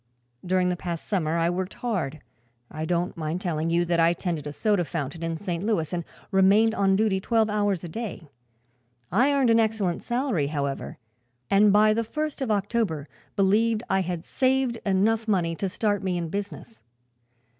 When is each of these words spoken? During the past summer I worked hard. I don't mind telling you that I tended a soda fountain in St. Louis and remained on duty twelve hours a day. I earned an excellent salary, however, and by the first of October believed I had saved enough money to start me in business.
During 0.43 0.69
the 0.69 0.75
past 0.75 1.07
summer 1.07 1.37
I 1.37 1.51
worked 1.51 1.75
hard. 1.75 2.21
I 2.71 2.85
don't 2.85 3.15
mind 3.15 3.39
telling 3.39 3.69
you 3.69 3.85
that 3.85 3.99
I 3.99 4.13
tended 4.13 4.47
a 4.47 4.51
soda 4.51 4.83
fountain 4.83 5.21
in 5.21 5.37
St. 5.37 5.63
Louis 5.63 5.93
and 5.93 6.03
remained 6.31 6.73
on 6.73 6.95
duty 6.95 7.19
twelve 7.19 7.51
hours 7.51 7.83
a 7.83 7.87
day. 7.87 8.27
I 9.11 9.31
earned 9.31 9.51
an 9.51 9.59
excellent 9.59 10.01
salary, 10.01 10.47
however, 10.47 10.97
and 11.51 11.71
by 11.71 11.93
the 11.93 12.03
first 12.03 12.41
of 12.41 12.49
October 12.49 13.07
believed 13.35 13.83
I 13.91 13.99
had 14.01 14.23
saved 14.23 14.79
enough 14.87 15.27
money 15.27 15.55
to 15.57 15.69
start 15.69 16.01
me 16.01 16.17
in 16.17 16.29
business. 16.29 16.81